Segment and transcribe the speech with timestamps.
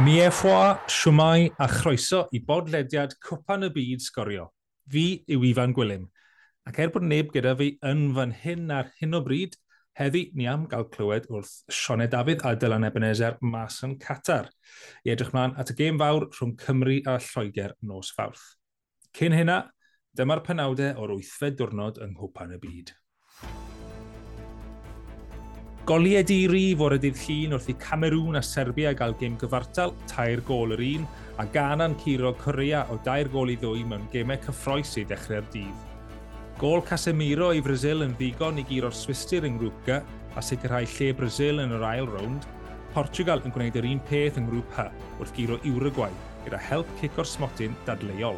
[0.00, 4.46] Miefwa, siwmai a chroeso i bodlediad Cwpan y Byd Sgorio.
[4.88, 6.06] Fi yw Ifan Gwilym,
[6.64, 9.58] ac er bod neb gyda fi yn fan hyn ar hyn o bryd,
[10.00, 14.48] heddi ni am gael clywed wrth Sioned Dafydd a Dylan Ebenezer mas yn Qatar,
[15.04, 18.54] i edrych mlaen at y gêm fawr rhwng Cymru a Lloegr nos fawrth.
[19.12, 19.66] Cyn hynna,
[20.16, 22.96] dyma'r penawdau o'r wythfed diwrnod yng Nghwpan y Byd.
[25.88, 30.42] Goliau di rif o'r y llun wrth i Camerŵn a Serbia gael gêm gyfartal, tair
[30.44, 31.06] gol yr un,
[31.40, 35.88] a ganan curo Corea o dair gol i ddwy mewn gemau cyffroes i ddechrau'r dydd.
[36.60, 39.96] Gol Casemiro i Brazil yn ddigon i giro'r Swistir yng Grŵp G
[40.36, 42.44] a sicrhau lle Brazil yn yr ail rownd,
[42.92, 46.12] Portugal yn gwneud yr un peth yng Grŵp H wrth giro Uruguay
[46.44, 48.36] gyda help cic o'r smotyn dadleuol.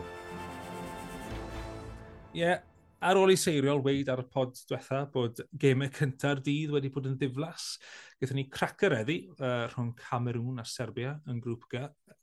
[2.32, 2.62] Ie, yeah,
[3.02, 7.08] ar ôl i seiriol weid ar y pod diwetha bod gemau cynta'r dydd wedi bod
[7.10, 7.76] yn ddiflas,
[8.20, 11.82] Gaethon ni cracker eddi uh, rhwng Camerŵn a Serbia yn grŵp G.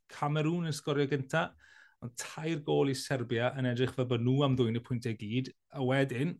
[0.09, 1.49] Cameroon yn sgorio gynta,
[1.99, 5.51] ond tair gol i Serbia yn edrych fe bod nhw am ddwy'n y pwyntiau gyd,
[5.75, 6.37] a wedyn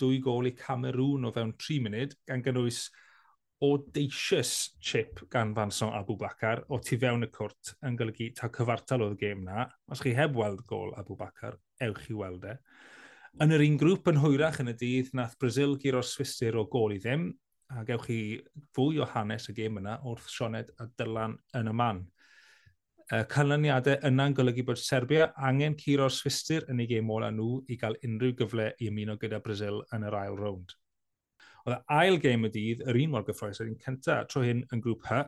[0.00, 2.86] dwy gol i Cameroon o fewn 3 munud, gan gynnwys
[3.62, 9.18] audacious chip gan Fanson Abubakar o tu fewn y cwrt yn golygu ta cyfartal oedd
[9.18, 9.68] y gêm na.
[9.90, 12.56] Os chi heb weld gol Abubakar, ewch i weld e.
[13.40, 16.92] Yn yr un grŵp yn hwyrach yn y dydd, nath Brazil gyro'r Swistir o gol
[16.92, 17.30] i ddim,
[17.72, 18.18] a gewch chi
[18.76, 22.02] fwy o hanes y gêm yna wrth Sioned a Dylan yn y man.
[23.08, 27.80] Y canlyniadau yna'n golygu bod Serbia angen curo'r Swistir yn ei gêm ola nhw i
[27.80, 30.76] gael unrhyw gyfle i ymuno gyda Brazil yn yr ail rownd.
[31.64, 34.84] Oedd ail gêm y dydd, yr un mor gyffroes, yr un cyntaf, tro hyn yn
[34.84, 35.24] grŵp H,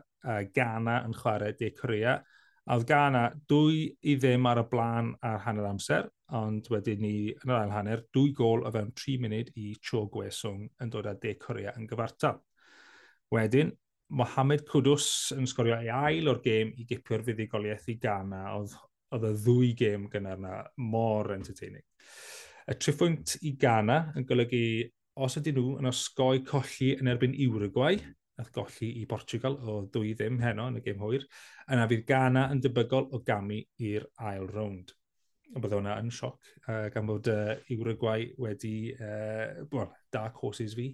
[0.53, 2.19] Ghana yn chwarae De Corea,
[2.65, 7.29] A oedd Ghana dwy i ddim ar y blaen ar hanner amser, ond wedyn ni
[7.29, 11.05] yn yr ail hanner, dwy gol o fewn 3 munud i Cho Gweswng yn dod
[11.11, 12.39] â De Corea yn gyfartal.
[13.35, 13.69] Wedyn,
[14.17, 18.73] Mohamed Kudus yn sgorio ei ail o'r gêm i gipio'r fuddigoliaeth i Ghana, oedd,
[19.13, 21.85] oedd y ddwy gêm gynnar yna mor entertaining.
[22.65, 24.65] Y triffwynt i Ghana yn golygu
[25.21, 28.01] os ydy nhw yn osgoi colli yn erbyn Uruguay,
[28.39, 31.25] nath golli i Portugal o dwy ddim heno yn y gêm hwyr,
[31.71, 34.93] yna fydd Ghana yn debygol o gamu i'r ail rownd.
[35.53, 40.75] Ond bydd hwnna yn sioc, uh, gan bod uh, Uruguay wedi, uh, well, dark horses
[40.75, 40.89] fi,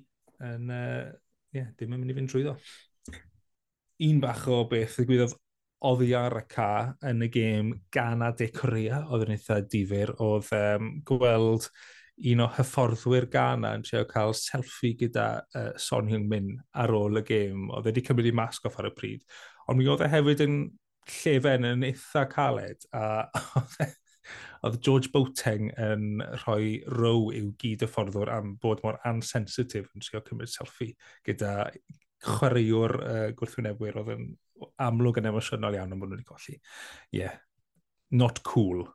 [0.46, 1.07] yn, uh,
[1.56, 2.57] yeah, dim yn mynd i fynd trwyddo.
[4.06, 5.38] Un bach o beth ddigwyddodd
[5.88, 6.69] oddi ar y ca
[7.09, 11.69] yn y gêm Ghana de Corea, oedd yn eitha difyr, oedd um, gweld
[12.32, 15.28] un o hyfforddwyr Ghana yn trio cael selfie gyda
[15.58, 17.70] uh, Son Heung-min ar ôl y gêm.
[17.72, 19.26] Oedd wedi cymryd i masg off ar y pryd.
[19.68, 20.60] Ond mi oedd e hefyd yn
[21.22, 22.86] llefen yn eitha caled.
[22.94, 23.26] A
[23.86, 23.90] e,
[24.68, 30.06] oedd George Boateng yn rhoi row i'w gyd y fforddwr am bod mor ansensitif yn
[30.06, 30.94] trio cymryd selfie
[31.28, 31.56] gyda
[32.22, 34.28] chwaraewr uh, gwrthwynebwyr oedd yn
[34.86, 36.58] amlwg yn emosiynol iawn am bod nhw wedi colli.
[36.58, 37.40] Ie, yeah.
[38.12, 38.86] not cool.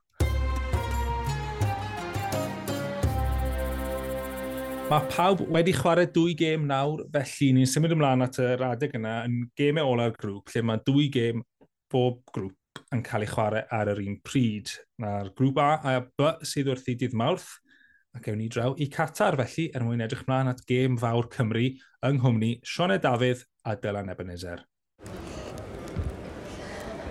[4.87, 9.17] Mae pawb wedi chwarae dwy gêm nawr, felly ni'n symud ymlaen at yr adeg yna
[9.27, 11.43] yn gemau ola'r grŵp, lle mae dwy gêm
[11.91, 14.71] bob grŵp yn cael ei chwarae ar yr un pryd.
[15.03, 17.49] Na'r grŵp A a B sydd wrth i dydd mawrth,
[18.15, 21.67] ac ewn ni draw i Qatar felly er mwyn edrych mlaen at gêm fawr Cymru
[22.07, 24.63] yng Nghymru, Sioned Dafydd a Dylan Ebenezer.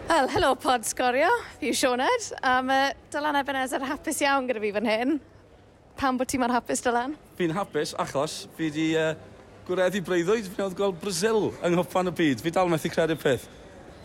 [0.08, 1.28] Wel, helo pod sgorio,
[1.60, 2.76] fi yw Sioned, a um,
[3.12, 5.18] Dylan Ebenezer hapus iawn gyda fi fan hyn.
[5.96, 7.14] Pam bod ti mor hapus Dylan?
[7.40, 9.14] Fi'n hapus achos fi wedi uh,
[9.68, 10.50] gwireddu breuddwyd.
[10.52, 12.42] Fi'n oedd gweld Brazil yng nghofan y byd.
[12.44, 13.46] Fi dal methu credu'r peth.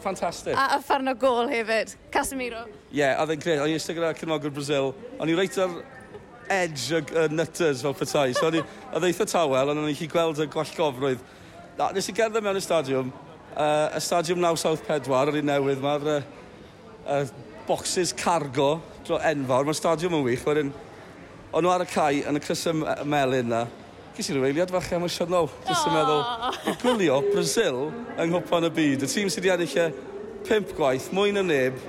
[0.04, 0.54] Fantastic.
[0.54, 1.96] A, a ffarn o gol hefyd.
[2.14, 2.62] Casemiro.
[2.92, 3.62] Ie, yeah, a ddyn gred.
[3.62, 4.92] O'n i'n eistedd gyda cynogwr Brazil.
[5.18, 5.74] O'n i'n reit ar
[6.50, 8.28] edge y uh, nutters fel petai.
[8.38, 11.24] So, oedd eitha tawel, ond o'n i'n chi gweld y gwallgofrwydd.
[11.78, 13.10] Na, nes i gerdded mewn y stadiwm.
[13.50, 16.20] Uh, y stadiwm 974, yr un newydd, mae'r uh,
[17.16, 17.24] uh,
[17.66, 18.76] boxes cargo
[19.06, 19.66] dro enfawr.
[19.66, 20.72] Mae'r stadiwm yn wych, wedyn
[21.50, 22.76] O'n nhw ar y cae yn y crysau
[23.10, 23.64] melyn na.
[24.14, 25.48] Ges i'r reiliad fach emosiynol.
[25.66, 26.20] Just yn meddwl,
[26.78, 27.80] gwylio Brazil
[28.14, 29.02] yng nghwpan y byd.
[29.02, 29.86] Y tîm sydd wedi ennill e
[30.46, 31.80] pimp gwaith, mwy na neb.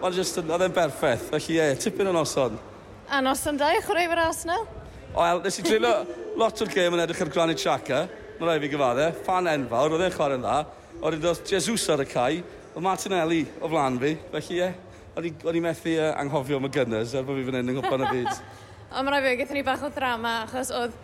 [0.00, 1.28] Mae'n just, oedd e'n berffaith.
[1.30, 2.58] Felly ie, tipyn o noson.
[3.06, 4.66] A noson da i chwarae fy'r Arsenal?
[5.14, 5.94] Wel, nes i dreulio
[6.42, 8.02] lot o'r gêm yn edrych ar Granit Xhaka.
[8.40, 9.08] Mae'n rhaid fi gyfadde.
[9.28, 10.58] Fan enfawr, oedd e'n chwarae'n dda.
[10.98, 12.42] Oedd e'n dod Jesus ar y cae.
[12.74, 14.16] Oedd Martinelli o flan fi.
[14.34, 14.74] Felly ie,
[15.16, 18.02] o'n i methu uh, anghofio am y gynners er bod fi fan hyn yng Nghymru
[18.10, 18.55] y byd.
[18.92, 20.94] Ond mae'n rhaid fi, gaethon ni bach o drama, achos oedd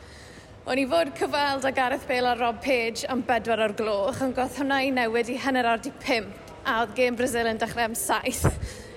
[0.62, 4.30] O'n i fod cyfweld â Gareth Bale a Rob Page am bedwar o'r gloch, yn
[4.36, 7.88] goth hwnna i newid i hanner ar di pimp, a oedd gêm Brazil yn dechrau
[7.88, 8.44] am saith.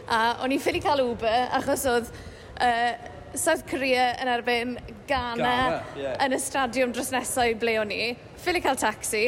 [0.06, 2.92] A o'n i'n ffili cael Uber, achos oedd uh,
[3.34, 4.76] South Korea yn erbyn
[5.10, 6.22] Ghana, Ghana yeah.
[6.22, 8.14] yn y stadiwm dros nesau ble o'n i.
[8.44, 9.26] Ffili cael taxi,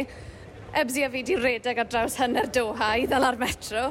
[0.78, 3.88] ebsi a fi di redeg ar draws hynny'r Doha i ddal ar metro.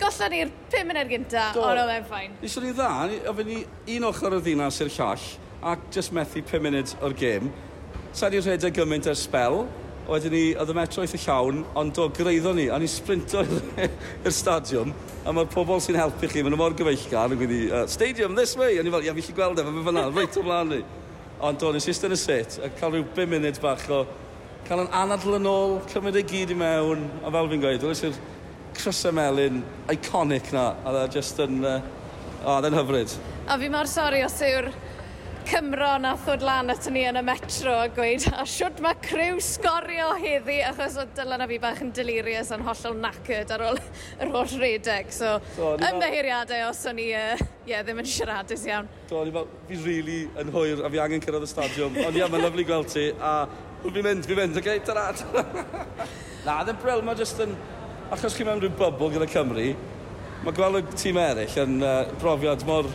[0.00, 1.60] Gollon ni'r 5 munud gynta, Do.
[1.66, 2.36] ond oedd e'n ffain.
[2.40, 2.88] Niswn ni dda,
[3.28, 3.58] a fe ni
[3.98, 5.26] un ochr o'r ddinas i'r llall,
[5.72, 7.50] ac just methu 5 munud o'r gêm.
[8.16, 9.66] Sa ni'n rhedeg gymaint ar spel,
[10.08, 13.44] wedyn ni, oedd y metro eitha llawn, ond do, greiddo ni, a ni sprinto
[14.24, 17.84] i'r stadiwm, a mae'r pobl sy'n helpu chi, maen nhw mor gyfeillgar, yn gwydi, uh,
[17.90, 20.48] stadium this way, a ni fel, ia, fi chi gweld e, fe fyna, reit o
[20.48, 20.80] blaen ni.
[21.44, 24.02] Ond do, nes eistedd yn y sit, a cael rhyw 5 munud bach o,
[24.64, 28.06] cael yn anadl yn ôl, cymryd ei gyd i mewn, a fel fi'n gweud, dwi'n
[28.10, 28.20] i'r
[28.76, 29.62] crysau Melyn,
[29.92, 31.80] iconic na, a dda just yn, uh,
[32.44, 33.18] o, dda'n hyfryd.
[33.50, 34.70] A fi mor sori os yw'r
[35.50, 39.40] Cymro na ddod lan at ni yn y metro a gweud, a siwt mae criw
[39.42, 43.80] sgorio heddi, achos o Dylan a fi bach yn delirious yn hollol knackered ar ôl
[43.80, 45.10] yr holl redeg.
[45.16, 48.86] So, so ymddeheiriadau os o'n i uh, yeah, ddim yn siaradus iawn.
[49.10, 51.98] Do, ni fel, fi really yn hwyr a fi angen cyrraedd y stadiwm.
[52.04, 53.34] Ond ia, mae'n lyflu gweld ti, a
[53.88, 55.66] fi'n mynd, fi'n mynd, oce, okay, tara, tara.
[56.46, 57.58] Na, ddim bryl, mae jyst yn
[58.10, 59.68] achos chi mewn rhyw bubl gyda Cymru,
[60.42, 62.88] mae gweld y tîm eraill yn uh, brofiad mor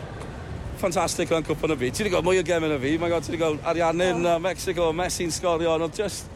[0.75, 1.95] ffantastig o'n cwpan y byd.
[1.95, 4.33] Ti wedi gweld mwy o gemau na fi, mae'n gweld ti wedi gweld Ariannu'n oh.
[4.33, 6.27] uh, Mexico, Messi'n sgorio, ond just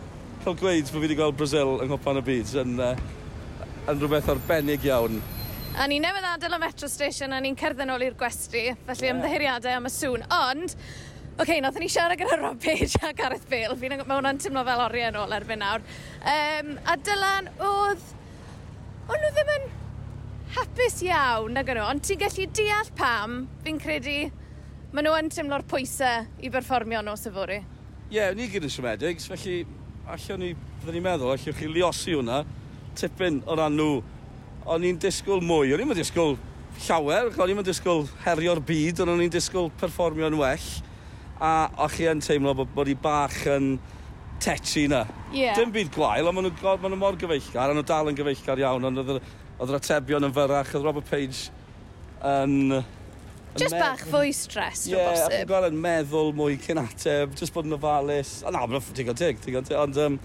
[0.46, 2.94] cael gweud bod fi wedi gweld Brazil yng Nghwpan y byd yn, uh,
[3.92, 5.20] yn rhywbeth arbennig iawn.
[5.80, 9.16] A ni newydd adael y Metro Station a ni'n cerdded nôl i'r gwesti, felly yeah.
[9.18, 10.24] ymddeheriadau am y sŵn.
[10.40, 10.78] Ond,
[11.40, 13.76] Oce, okay, nath ni siarad gyda Rob Page a Gareth Bale.
[13.80, 15.84] Fi'n mewn o'n teimlo fel oriau yn ôl erbyn nawr.
[16.28, 18.04] Um, a Dylan, oedd
[19.10, 19.64] o'n nhw ddim yn
[20.54, 24.18] hapus iawn nag nhw, ond ti'n gallu deall pam fi'n credu
[24.94, 27.58] maen nhw yn teimlo'r pwysau i berfformio nos y fori.
[28.10, 29.64] Ie, yeah, ni gyd yn siomedig, felly
[30.10, 32.44] allwn ni, byddwn ni'n meddwl, allwch chi liosi hwnna
[32.98, 34.00] tipyn o ran nhw.
[34.70, 36.38] O'n i'n disgwyl mwy, o'n i'n disgwyl
[36.86, 40.68] llawer, o'n i'n disgwyl herio'r byd, ond o'n i'n disgwyl perfformio'n well.
[41.42, 43.78] A o'ch chi yn teimlo bod, bod i bach yn
[44.40, 45.04] tetchy na.
[45.34, 45.58] Yeah.
[45.58, 48.62] Dim byd gwael, ond maen nhw, ma nhw mor gyfeillgar, a nhw dal yn gyfeillgar
[48.64, 49.20] iawn, ond oedd,
[49.58, 51.50] oedd yr atebion yn fyrach, oedd Robert Page
[52.24, 52.80] yn...
[52.80, 55.36] yn Just yn bach fwy stres, yeah, o bosib.
[55.38, 58.40] Ie, ac yn meddwl mwy cyn ateb, just bod yn ofalus.
[58.46, 60.18] A na, mae'n digon tig, digon tig, ond um,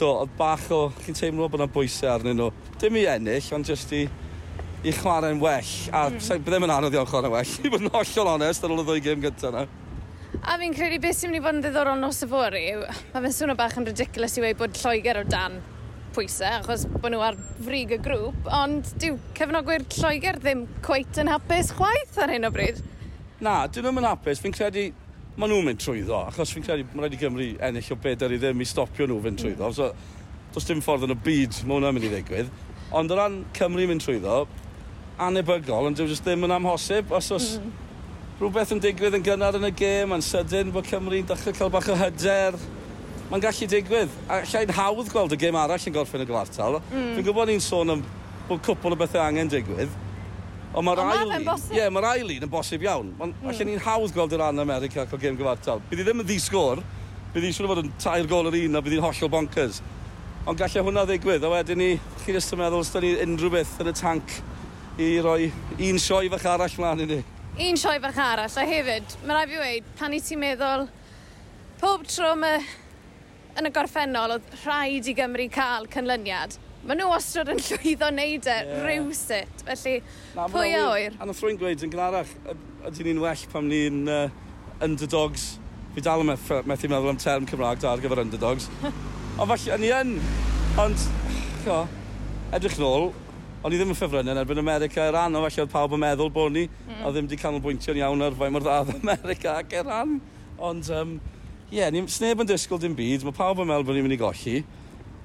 [0.00, 2.52] do, oedd bach o, chi'n teimlo bod yna bwysau arnyn nhw.
[2.82, 4.04] Dim i ennill, ond just i,
[4.84, 5.74] i chwarae'n well.
[5.92, 6.44] A mm.
[6.44, 9.24] byddai'n anodd iawn chwarae'n well, i bod yn hollol onest ar ôl y ddwy gêm
[9.24, 9.66] gyntaf yna.
[10.46, 13.22] A fi'n credu beth sy'n mynd i fod yn ddiddorol nos y fori yw, mae
[13.24, 15.56] fe'n swnio bach yn ridiculous i weid bod Lloegr o dan
[16.14, 21.32] pwysau, achos bod nhw ar frig y grŵp, ond dyw cefnogwyr Lloegr ddim cweit yn
[21.32, 22.78] hapus chwaith ar hyn o bryd.
[23.42, 24.38] Na, dyn nhw'n mynd hapus.
[24.44, 24.84] Fi'n credu
[25.34, 28.38] maen nhw'n mynd trwyddo, achos fi'n credu mae'n rhaid i Gymru ennill o bedair i
[28.44, 29.72] ddim i stopio nhw fynd trwyddo.
[29.72, 29.74] Mm.
[29.80, 29.90] So,
[30.54, 32.54] does dim ffordd yn y byd mae hwnna'n mynd i ddigwydd.
[32.94, 34.44] Ond o ran Cymru mynd trwyddo,
[35.26, 37.74] anebygol, ond dwi'n ddim yn amhosib, os oes mm
[38.36, 41.86] rhywbeth yn digwydd yn gynnar yn y gêm, yn sydyn bod Cymru'n dechrau cael bach
[41.88, 42.58] o hyder.
[43.30, 44.16] Mae'n gallu digwydd.
[44.28, 46.76] A llai'n hawdd gweld y gêm arall yn gorffen y gwartal.
[46.90, 47.14] Mm.
[47.16, 48.02] Fi'n gwybod ni'n sôn am
[48.46, 49.94] bod cwpl o bethau angen digwydd.
[50.76, 51.48] Ond mae'r ail un...
[51.72, 53.14] Ie, mae'r ail un yn bosib iawn.
[53.16, 53.48] Ond mm.
[53.54, 55.80] allan ni'n hawdd gweld yr An America ac o gêm gyfartal.
[55.88, 56.82] Bydd i ddim yn ddisgwr,
[57.32, 59.80] bydd i'n siŵr fod yn tair gol yr un a bydd i'n hollol bonkers.
[60.44, 61.88] Ond gallai hwnna ddigwydd, a wedyn ni,
[62.26, 64.36] chi'n ystod meddwl, os da ni unrhyw beth yn y tanc
[65.00, 65.48] i roi
[65.88, 67.18] un sioe fach arall mlaen i ni
[67.56, 70.86] un sioe fach arall, a hefyd, mae rai fi wedi, pan i ti'n meddwl,
[71.80, 72.60] pob tro mae
[73.56, 78.44] yn y gorffennol oedd rhaid i Gymru cael cynlyniad, Mae nhw wastad yn llwyddo wneud
[78.46, 78.82] e yeah.
[78.84, 79.94] rhywsut, felly
[80.36, 81.16] Na, pwy a oer.
[81.18, 82.30] A nath rwy'n gweud yn gynharach,
[82.86, 84.28] ydy ni'n well pam ni'n uh,
[84.86, 85.48] underdogs.
[85.96, 88.68] Fi dal yn methu, methu meddwl am term Cymraeg da ar gyfer underdogs.
[89.40, 90.14] ond falle, ni yn,
[90.78, 91.08] ond,
[92.54, 93.10] edrych yn ôl,
[93.66, 95.98] O'n i ddim yn ffefrynnu yn erbyn America i'r an, o falle oedd pawb yn
[95.98, 97.00] meddwl bod ni, mm.
[97.02, 100.12] a ddim wedi canolbwyntio'n iawn ar fai mor ddadd America ac i'r an.
[100.68, 104.06] Ond, ie, yeah, ni'n sneb yn disgwyl dim byd, mae pawb yn meddwl bod ni'n
[104.06, 104.60] mynd i golli,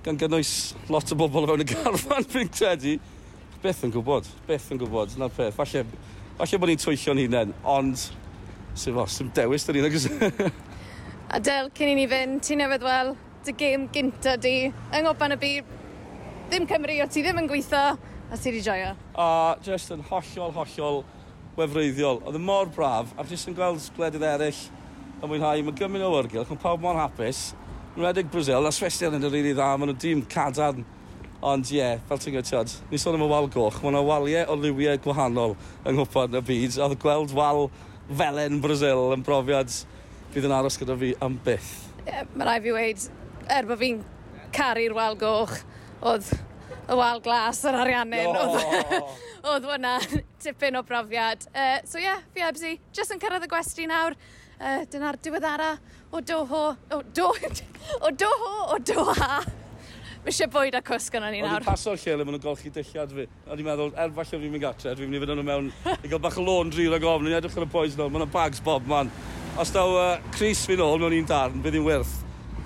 [0.01, 0.55] gan gynnwys
[0.89, 2.97] lot o bobl o fewn y garfan, fi'n credu.
[3.61, 5.53] Beth yn gwybod, beth yn gwybod, na'r peth.
[5.61, 5.85] Falle,
[6.41, 8.07] falle bod ni'n twyllio'n hunain, ond
[8.73, 10.55] sy'n fos, sy'n dewis dyn ni, nag
[11.37, 13.13] Adel, cyn i ni fynd, ti'n newydd wel,
[13.45, 15.75] dy gêm gynta di, yng ngoban y byd,
[16.49, 17.99] ddim Cymru, o ti ddim yn gweithio,
[18.31, 18.91] A sydd wedi joio?
[19.19, 21.01] A just yn hollol, hollol
[21.57, 22.21] wefreiddiol.
[22.23, 24.59] Oedd y mor braf, a jyst yn gweld gwledydd eraill
[25.17, 25.63] yn mwynhau.
[25.67, 27.41] Mae gymryd o wyrgylch, mae pawb mor hapus.
[27.97, 30.85] Yn redig Brazil, a Swester yn y rili dda, maen nhw dim cadarn.
[31.43, 34.53] Ond ie, yeah, fel ti'n gwybod, ni sôn am y wal goch, mae yna waliau
[34.53, 37.65] o liwiau gwahanol yng Nghwpan y byd, a gweld wal
[38.07, 39.73] felen Brazil yn brofiad
[40.31, 41.73] bydd yn aros gyda fi am byth.
[42.05, 43.11] Yeah, mae rai fi wedi,
[43.57, 43.99] er bod fi'n
[44.55, 45.57] caru'r wal goch,
[45.99, 46.31] oedd
[46.91, 48.33] y wal glas yr ariannin.
[48.35, 49.05] No.
[49.51, 49.95] Oedd hwnna
[50.41, 51.47] tipyn o brofiad.
[51.53, 54.17] Uh, so ie, yeah, fi ebsi, jyst yn cyrraedd y gwesti nawr.
[54.61, 55.71] Uh, dyna'r diweddara
[56.11, 57.31] o doho, o, do,
[58.05, 59.41] o doho, o doha.
[60.21, 61.63] Mae eisiau bwyd a cwsg yna ni nawr.
[61.63, 63.25] Oedd paso'r lle le maen nhw'n golchi dillad fi.
[63.47, 66.11] A ni'n meddwl, er falle fi'n mynd gatre, dwi'n mynd i fynd nhw mewn i
[66.11, 67.25] gael bach o laundry rag ofn.
[67.25, 69.09] Ni'n edrych ar y boys nôl, maen nhw'n bags bob man.
[69.61, 72.17] Os daw uh, Chris fi nôl mewn un darn, bydd hi'n wirth.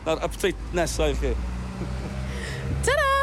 [0.03, 1.35] Na'r update nesaf i chi.
[2.83, 3.14] Ta-da!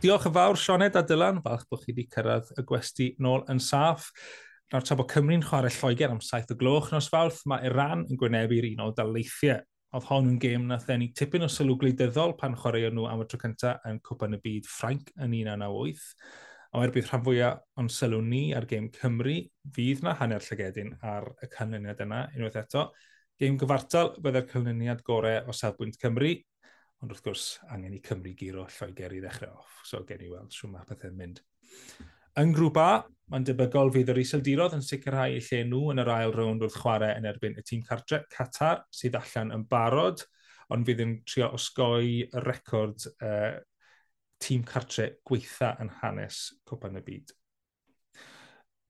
[0.00, 3.58] Diolch yn fawr, Sioned a Dylan, falch bod chi wedi cyrraedd y gwesti nôl yn
[3.60, 4.06] saff.
[4.72, 8.16] Nawr tra bod Cymru'n chwarae Lloegr am saith o gloch nos fawrth, mae Iran yn
[8.16, 9.60] gwynebu'r un o daleithiau.
[9.92, 13.28] Oedd hon yn gêm na thenu tipyn o sylw gwleidyddol pan chwarae nhw am y
[13.28, 16.08] tro cyntaf yn cwpan y byd Ffrainc yn 1998.
[16.72, 19.36] A er bydd rhan fwyaf o'n sylw ni ar gêm Cymru,
[19.76, 22.88] fydd na hanner llygedyn ar y canlyniad yna unwaith eto.
[23.36, 26.38] Gêm gyfartal byddai'r canlyniad gorau o safbwynt Cymru,
[27.00, 29.78] Ond wrth gwrs, angen i Cymru giro Lloegr i ddechrau off.
[29.88, 31.40] So, gen i weld sy'n mae pethau'n mynd.
[32.40, 32.90] Yn grŵp A,
[33.32, 36.76] mae'n debygol fydd yr iseldirodd yn sicrhau eu lle nhw yn yr ail rownd wrth
[36.82, 40.22] chwarae yn erbyn y tîm cartre Qatar sydd allan yn barod,
[40.70, 43.56] ond fydd yn trio osgoi y record uh,
[44.40, 47.32] tîm cartre gweitha yn hanes Cwpan y Byd.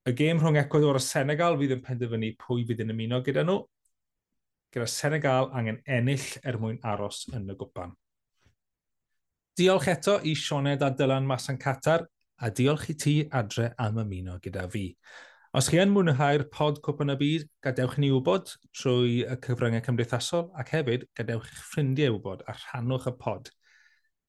[0.09, 3.61] Y gêm rhwng Ecuador a Senegal fydd yn penderfynu pwy fydd yn ymuno gyda nhw,
[4.71, 7.91] gyda Senegal angen ennill er mwyn aros yn y gwpan.
[9.59, 12.05] Diolch eto i Sioned a Dylan Masan Catar,
[12.41, 14.87] a diolch i ti adre am ymuno gyda fi.
[15.51, 20.47] Os chi yn mwynhau'r pod Cwpan y Byd, gadewch ni wybod trwy y cyfryngau cymdeithasol
[20.55, 23.51] ac hefyd gadewch eich ffrindiau wybod a rhannwch y pod.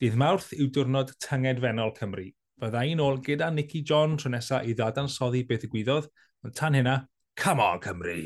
[0.03, 2.27] Dydd mawrth yw diwrnod tynged fenol Cymru.
[2.59, 6.11] Bydda i'n ôl gyda Nicky John tro nesaf i ddadansoddi beth y gwyddodd,
[6.43, 7.05] ond tan hynna,
[7.39, 8.19] come on Cymru!